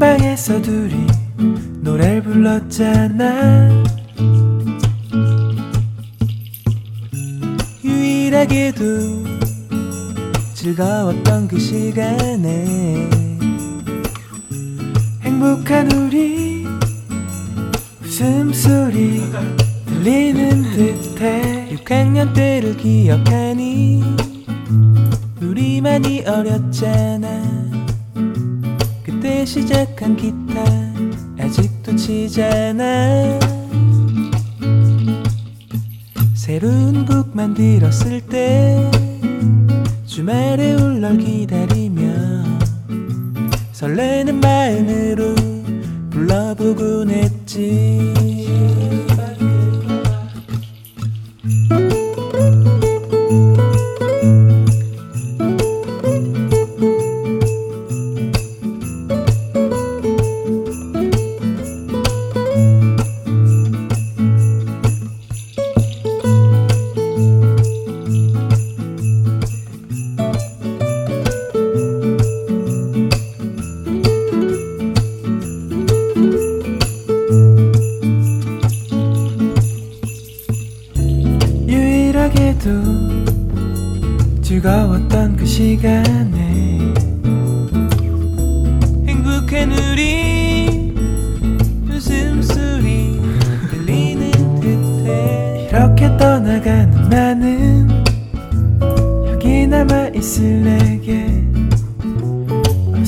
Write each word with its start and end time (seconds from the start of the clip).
방에서 0.00 0.60
둘이 0.62 1.06
노래를 1.82 2.22
불렀잖아. 2.22 3.84
유일하게도 7.84 8.82
즐거웠던 10.54 11.48
그 11.48 11.60
시간에 11.60 13.10
행복한 15.20 15.92
우리 15.92 16.66
웃음소리 18.02 19.22
들리는 19.84 20.62
듯해 20.72 21.76
6학년 21.76 22.34
때를 22.34 22.74
기억하니 22.78 24.02
우리 25.42 25.82
많이 25.82 26.22
어렸잖아. 26.26 27.39
시작한 29.44 30.16
기타 30.16 30.64
아직도 31.38 31.96
치잖아. 31.96 33.38
새로운 36.34 37.06
곡 37.06 37.34
만들었을 37.34 38.20
때 38.22 38.90
주말에 40.04 40.74
울렁 40.74 41.18
기다리며 41.18 42.02
설레는 43.72 44.40
마음으로 44.40 45.34
불러보곤 46.10 47.10
했 47.10 47.29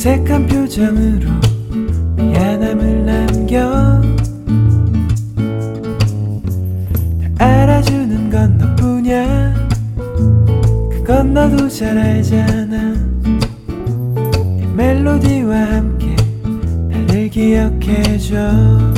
색한 0.02 0.48
표정으로 0.48 1.30
미안함을 2.16 3.06
남겨 3.06 4.02
다 7.38 7.46
알아주는 7.46 8.28
건 8.28 8.58
너뿐이야. 8.58 9.68
그건 10.90 11.32
너도 11.32 11.68
잘 11.68 11.96
알잖아. 11.96 12.96
멜로디와 14.74 15.56
함께 15.56 16.16
나를 16.88 17.30
기억해줘. 17.30 18.91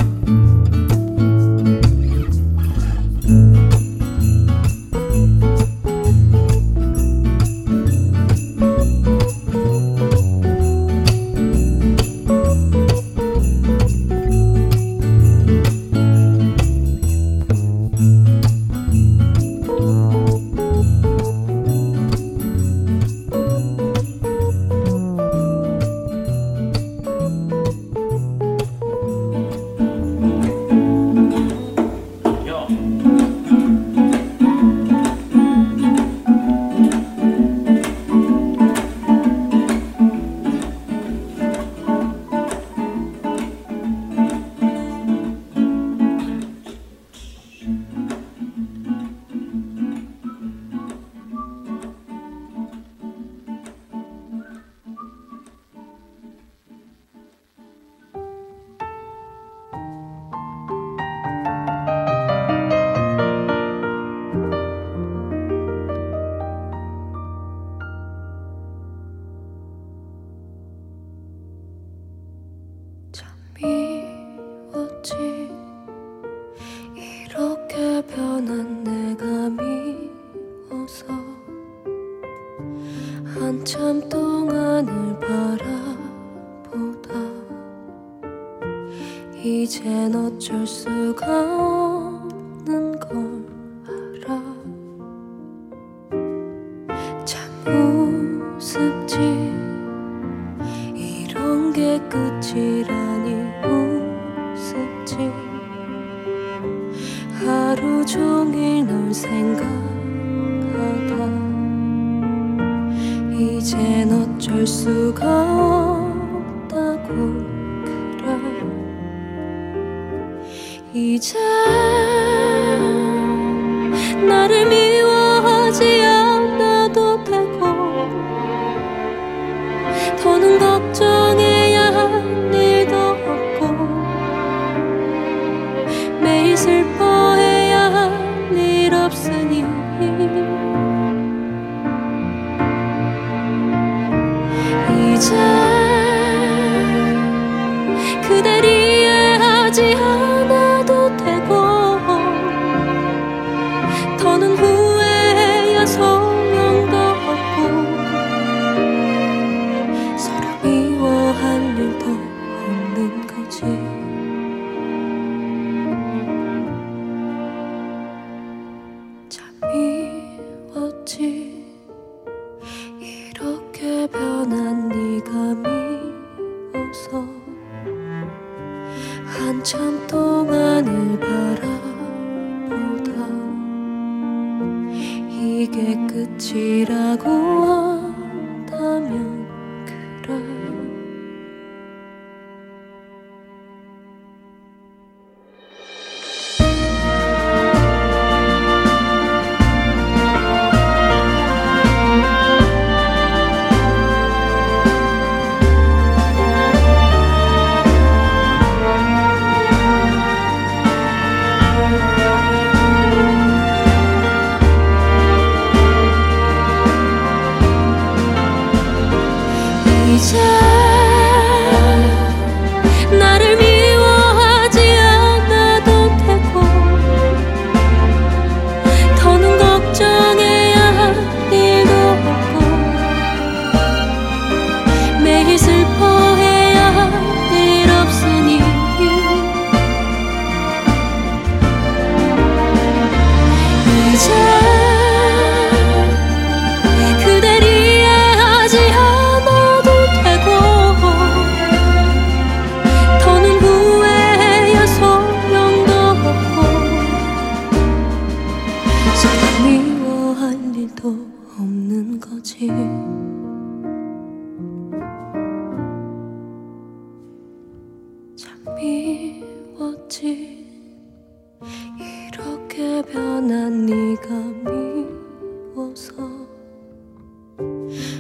난 273.41 273.87
네가 273.87 274.35
미워서 274.71 276.15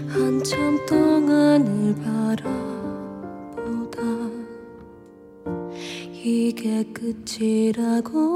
한참 0.09 0.85
동안을 0.87 1.94
바라보다 2.37 4.00
이게 6.12 6.85
끝이라고 6.92 8.34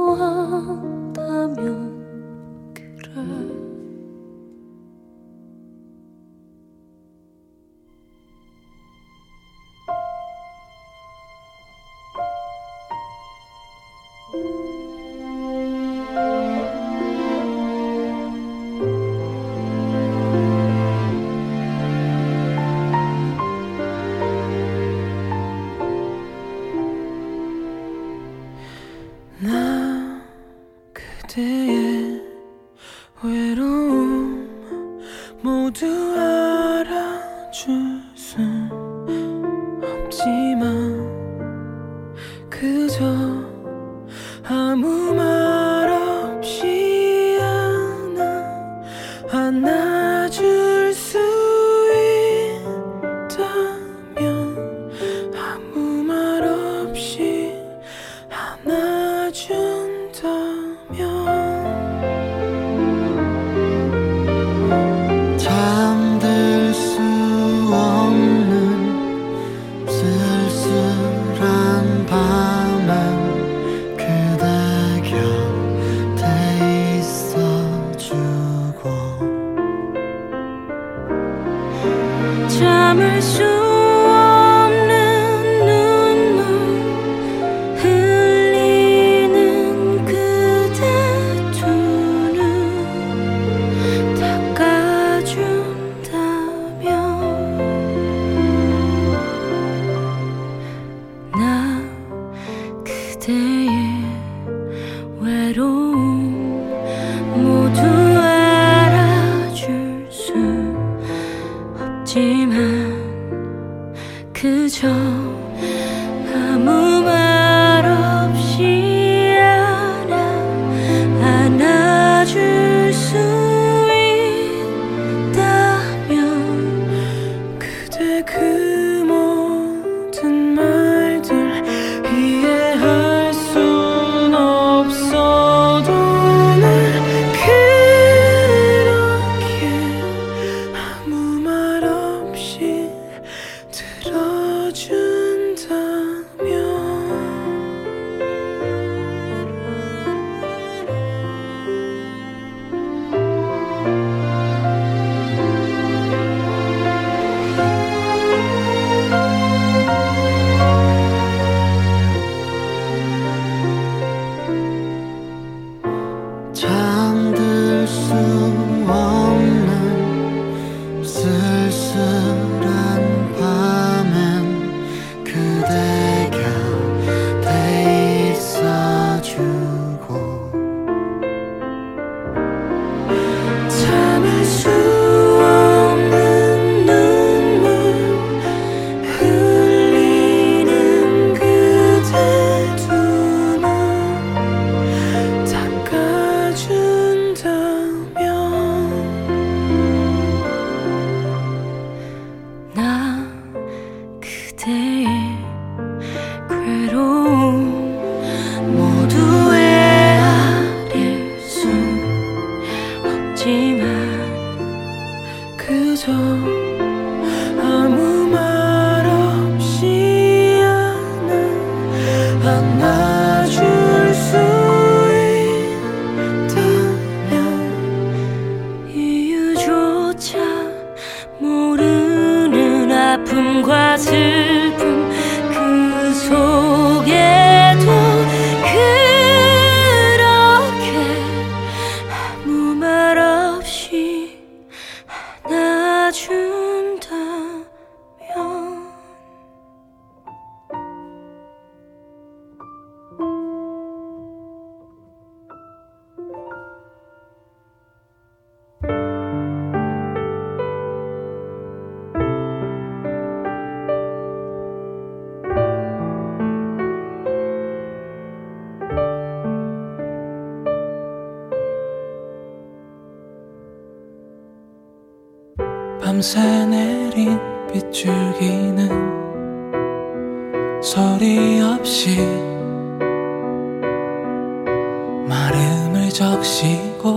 적시고 286.18 287.14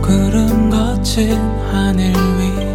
구름 0.00 0.70
거친 0.70 1.30
하늘 1.70 2.10
위 2.10 2.65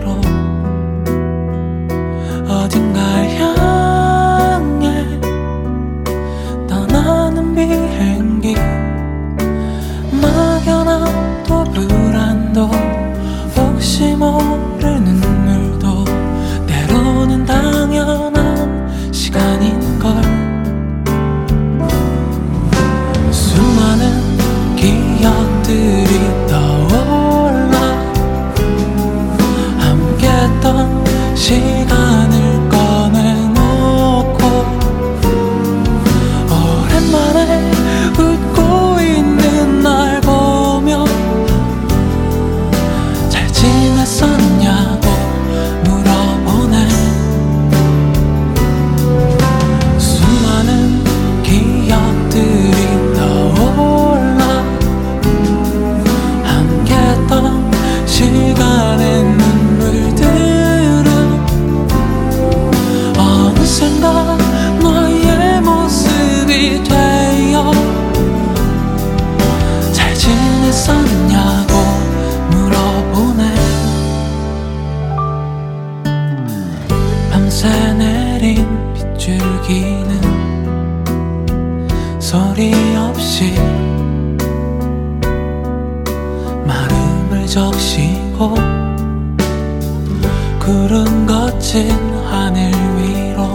푸른 91.12 91.26
거친 91.26 91.90
하늘 92.26 92.72
위로 92.72 93.54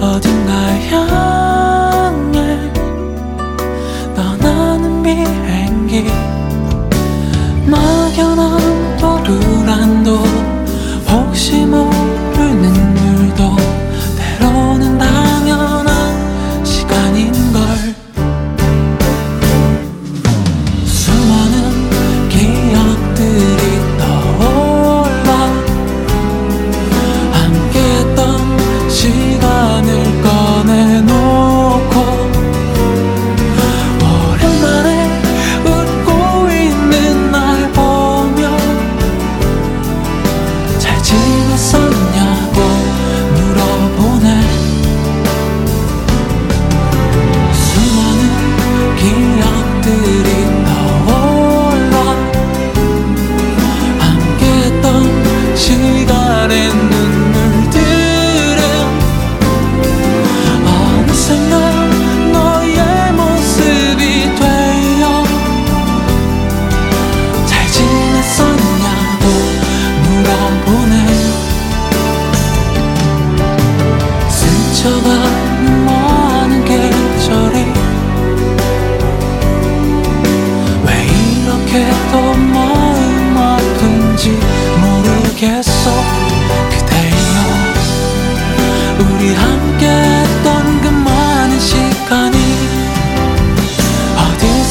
어딘가 0.00 0.52
향해 0.90 2.58
떠나는 4.16 5.02
비행기. 5.04 6.06
막연한 7.66 8.96
또 8.98 9.22
불안도 9.22 10.18
혹시 11.08 11.64
모르 11.64 11.99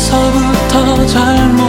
벌써부터 0.09 1.05
잘못 1.05 1.68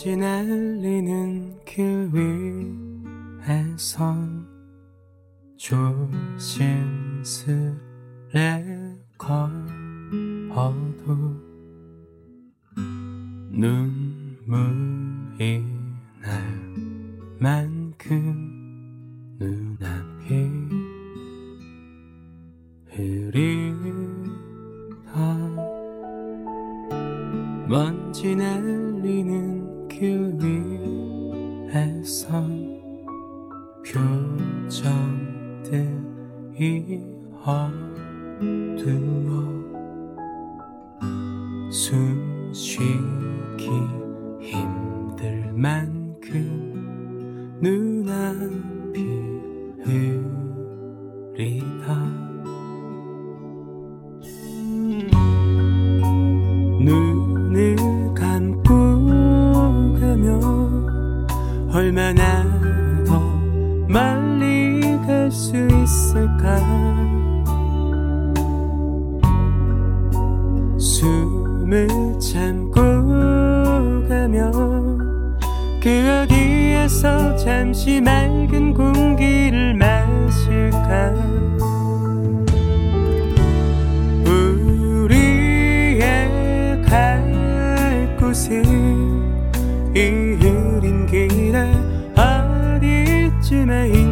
지 0.00 0.16
날리는 0.16 1.60
길 1.66 2.08
위에선 3.44 4.48
조심스레 5.58 6.56
걸어도 9.18 9.44
눈물이 13.50 14.56
날 16.22 16.32
만큼 17.38 19.36
눈앞이 19.38 20.50
흐리다. 22.86 24.30
먼지 27.68 28.34
날리는 28.34 29.49
길 30.00 30.32
위에선 31.68 32.80
표정들이 34.72 36.00
어두워 37.44 38.80
숨 41.70 42.50
쉬기 42.54 43.68
힘들 44.40 45.52
만큼 45.52 46.30
눈앞이 47.60 49.04
흐리다. 51.34 51.86
눈 56.82 57.19
얼마나 61.72 62.44
더 63.06 63.18
멀리 63.88 64.80
갈 65.06 65.30
수 65.30 65.56
있을까? 65.56 66.58
숨을 70.76 71.88
참고 72.18 72.74
가면 74.08 75.38
그 75.80 76.24
어디에서 76.24 77.36
잠시 77.36 78.00
맑은 78.00 78.74
공기를 78.74 79.74
마실까? 79.74 81.14
우리의 85.06 86.02
갈 86.82 88.16
곳은 88.18 88.90
어디 93.52 94.09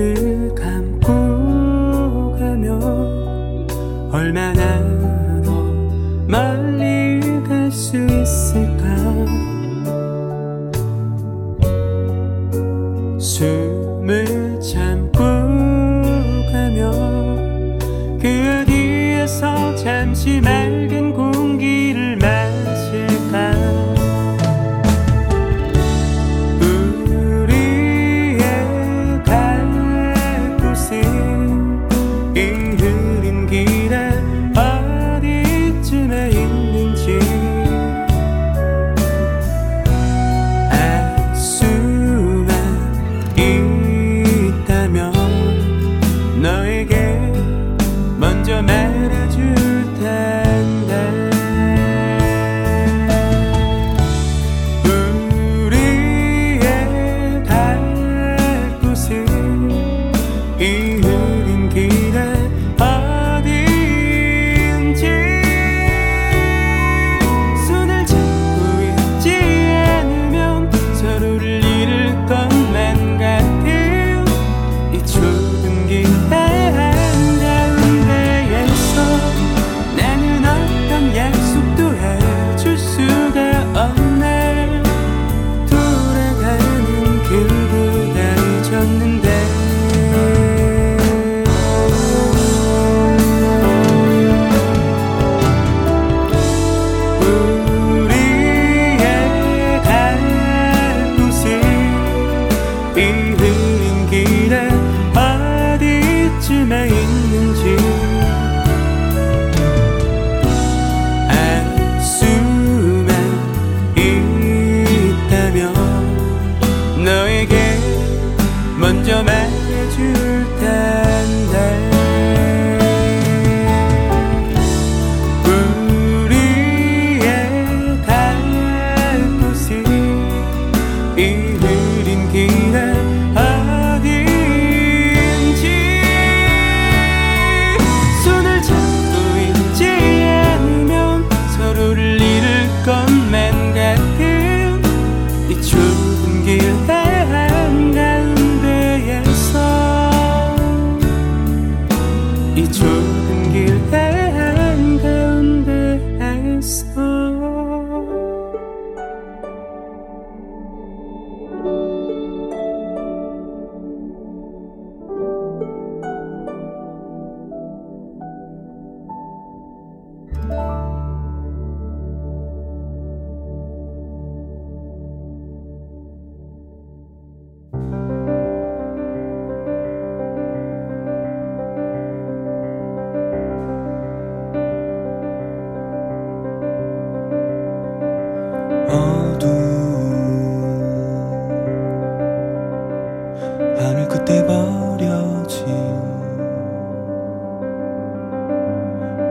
눈을 0.00 0.54
감고 0.54 2.36
가면 2.38 3.68
얼마 4.10 4.49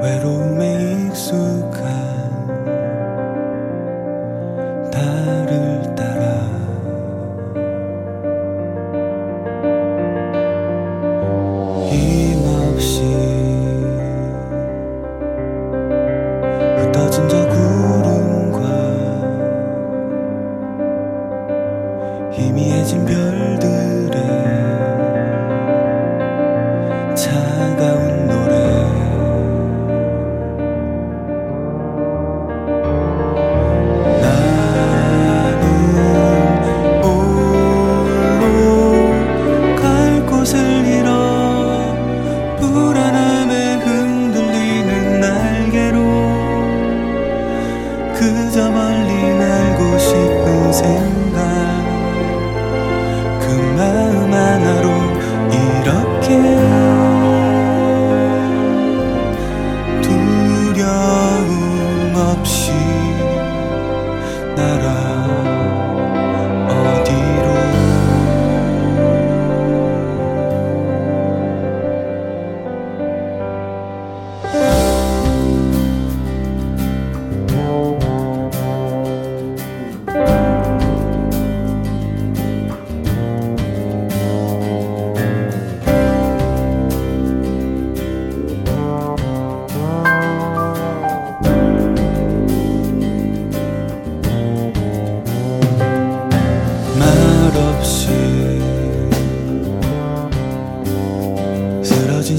외로움에 0.02 1.08
익숙한 1.08 2.19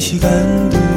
시간들 0.00 0.89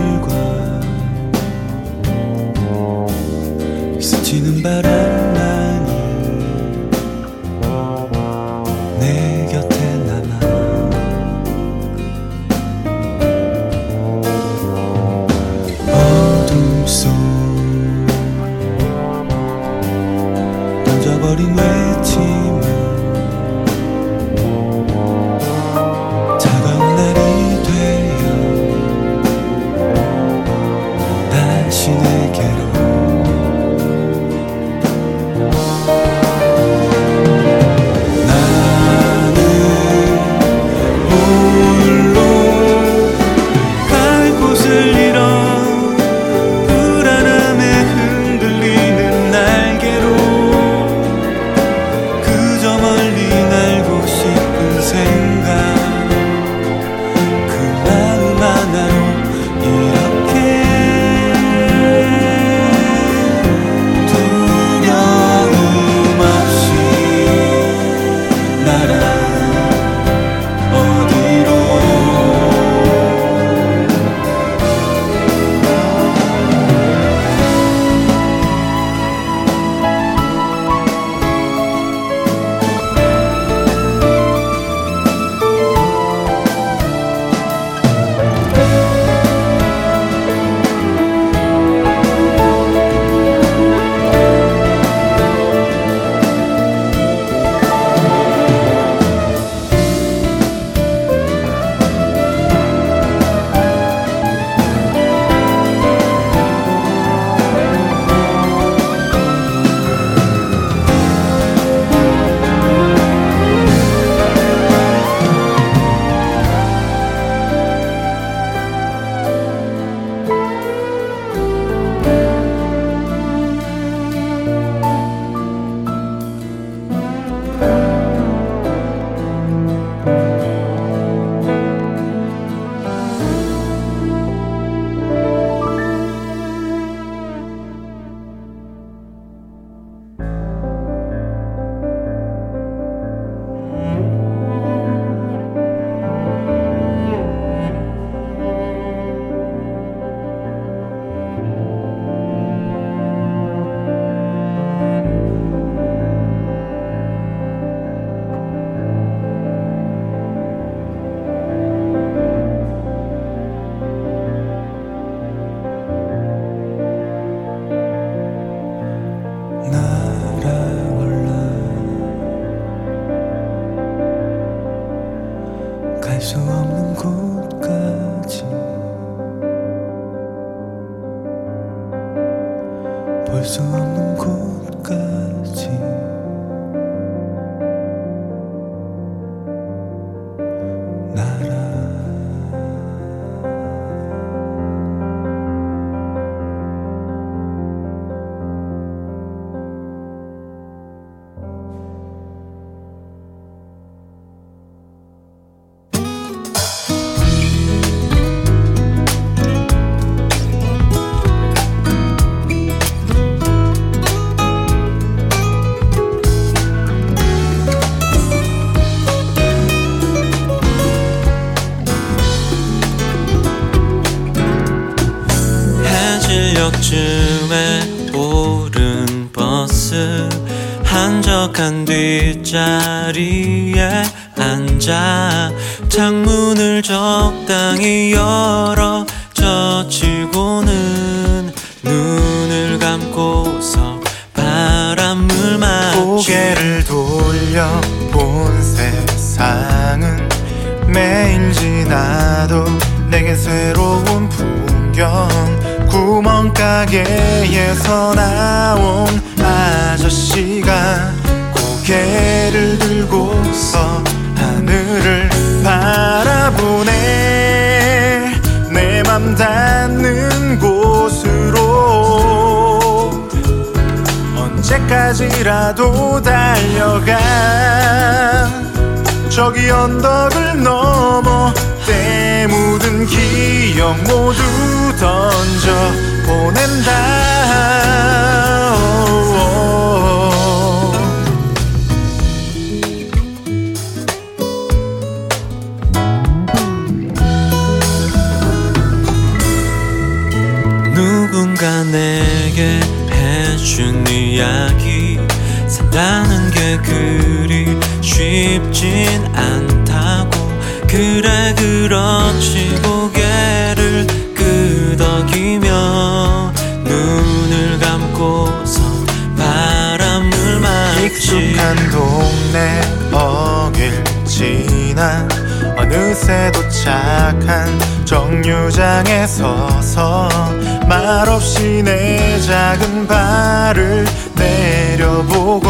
내 331.84 332.40
작은 332.42 333.08
발을 333.08 334.06
내려보고 334.36 335.70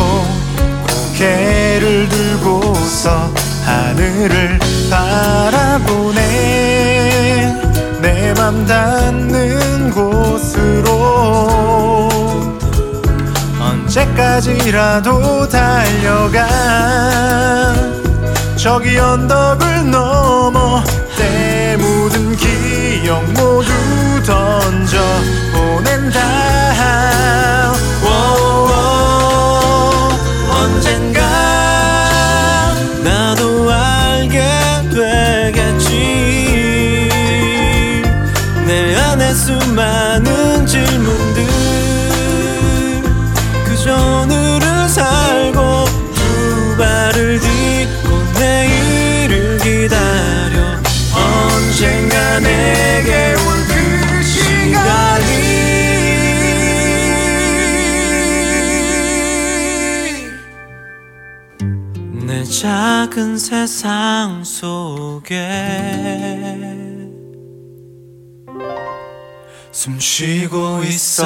고개를 0.88 2.07
들고서 2.09 3.32
하늘을 3.66 4.59
바라보네. 4.89 6.22
내 8.01 8.34
맘 8.38 8.66
닿는 8.66 9.91
곳으로 9.91 10.89
언제까지라도 13.59 15.47
달려가. 15.47 16.45
저기 18.57 18.97
언덕을 18.97 19.89
넘어 19.91 20.43
작은 62.64 63.38
세상 63.38 64.41
속에 64.45 65.38
숨 69.74 69.99
쉬고 69.99 70.82
있어. 70.86 71.26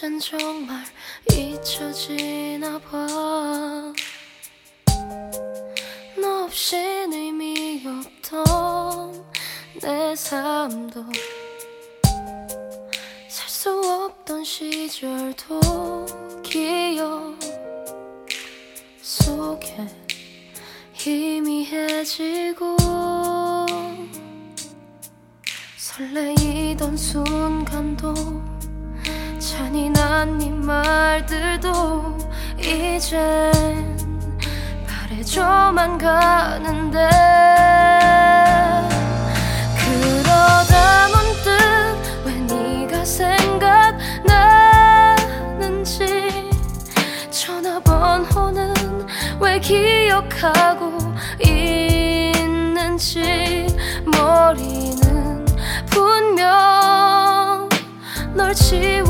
이젠 0.00 0.18
정말 0.18 0.82
잊혀지나 1.30 2.78
봐. 2.78 3.06
너 6.18 6.44
없인 6.44 7.12
의미 7.12 7.84
없던 7.84 9.26
내 9.82 10.16
삶도 10.16 11.04
살 13.28 13.48
수 13.50 13.68
없던 13.70 14.42
시절도 14.42 16.40
기억 16.42 17.38
속에 19.02 19.86
희미해지고 20.94 22.74
설레이던 25.76 26.96
순간도 26.96 28.59
잔인한 29.70 30.38
네 30.38 30.50
말들도 30.50 32.18
이젠 32.58 33.96
바래져만 34.84 35.96
가는데. 35.96 37.08
그러다 39.78 41.08
문득 41.14 41.52
왜 42.26 42.34
네가 42.52 43.04
생각나는지 43.04 43.70
전화번호는 47.30 48.74
왜 49.38 49.60
기억하고 49.60 50.98
있는지 51.44 53.20
머리는 54.04 55.46
분명 55.86 57.68
널 58.34 58.52
지워 58.54 59.09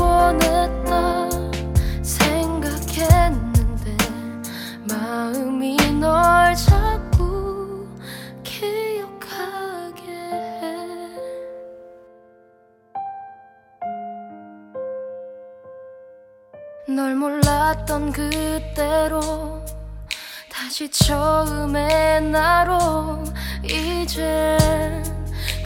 다시 20.81 20.89
처음의 20.89 22.21
나로 22.31 23.23
이제 23.63 24.57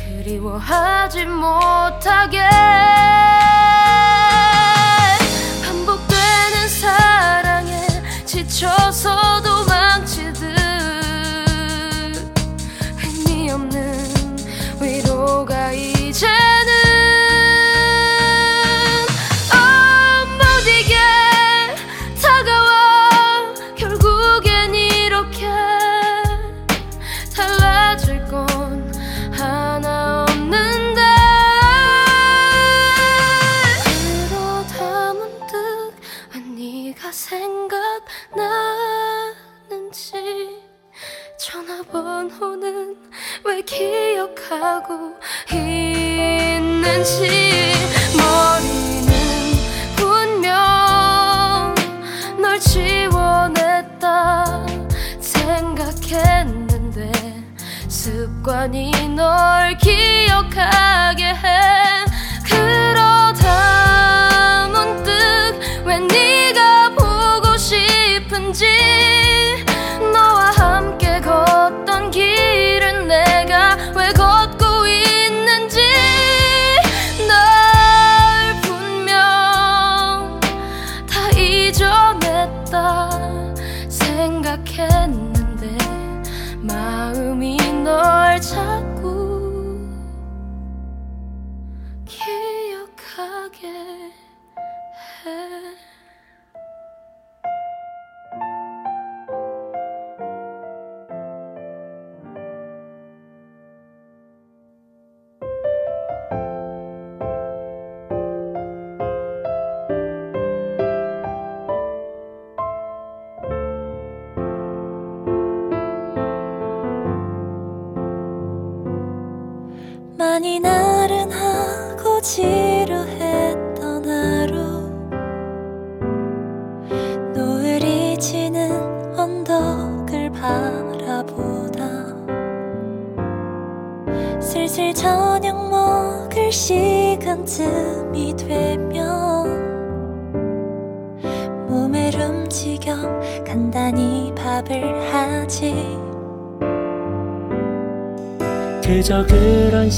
그리워하지 0.04 1.26
못하게 1.28 2.40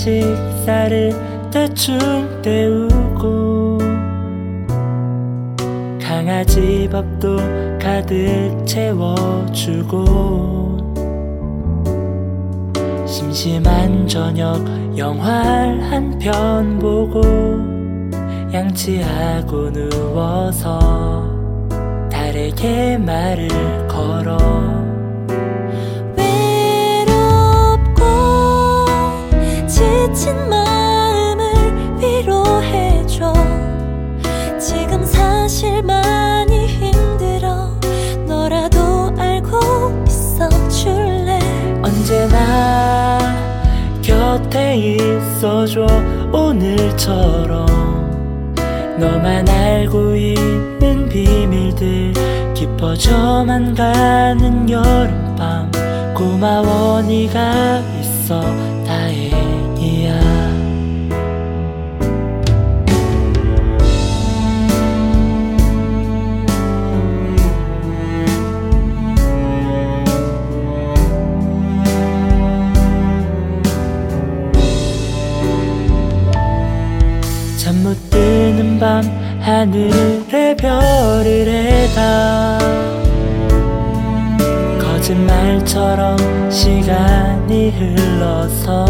식사를 0.07 1.11
대충 1.51 1.99
때우고 2.41 3.77
강아지 6.01 6.87
밥도 6.89 7.35
가득 7.77 8.63
채워주고 8.65 10.05
심심한 13.05 14.07
저녁 14.07 14.65
영화 14.97 15.41
한편 15.89 16.79
보고 16.79 17.21
양치하고 18.53 19.73
누워서 19.73 20.79
달에게 22.09 22.97
말을 22.97 23.49
걸어 23.89 24.86
지친 30.13 30.49
마음을 30.49 31.99
위로해줘. 31.99 33.33
지금 34.57 35.03
사실 35.03 35.83
많이 35.83 36.65
힘들어. 36.65 37.73
너라도 38.25 39.13
알고 39.17 39.59
있어 40.07 40.47
줄래? 40.69 41.39
언제나 41.83 43.17
곁에 44.01 44.77
있어줘 44.77 45.85
오늘처럼. 46.31 47.65
너만 48.97 49.47
알고 49.49 50.15
있는 50.15 51.09
비밀들 51.09 52.13
깊어져만 52.53 53.75
가는 53.75 54.69
여름밤. 54.69 55.69
고마워 56.15 57.01
네가 57.01 57.79
있어 57.99 58.41
하늘의 79.57 80.55
별을 80.57 81.47
해다. 81.47 82.59
거짓말처럼 84.79 86.15
시간이 86.51 87.71
흘러서 87.71 88.85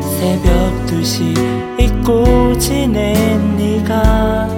새벽 0.00 0.86
2시 0.86 1.80
잊고 1.80 2.56
지낸 2.58 3.56
네가 3.56 4.48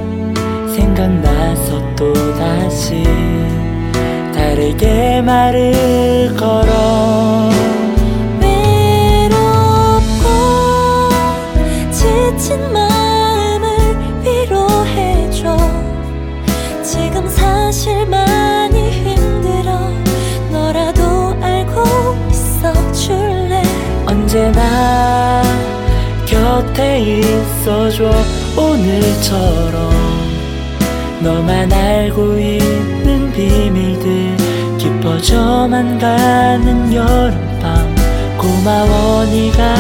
생각나서 0.75 1.81
또 1.97 2.13
다시 2.35 3.03
다르게 4.35 5.23
말을 5.23 6.37
걸어. 6.37 7.39
곁에 26.61 27.01
있어줘. 27.01 28.11
오늘처럼 28.55 29.91
너만 31.23 31.73
알고 31.73 32.39
있는 32.39 33.33
비밀들. 33.33 34.37
깊어져만 34.77 35.99
가는 35.99 36.93
여름밤. 36.93 37.95
고마워 38.37 39.25
네가 39.25 39.75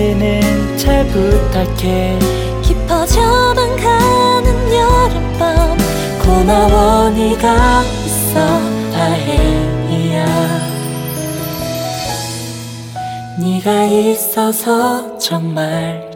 당신은 0.00 0.78
잘 0.78 1.06
부탁해. 1.08 2.18
깊어져만 2.62 3.76
가는 3.76 4.72
여름밤 4.72 5.76
고마워 6.22 7.10
네가 7.10 7.82
있어 8.06 8.40
다행이야. 8.92 10.24
네가 13.38 13.84
있어서 13.84 15.18
정말 15.18 16.09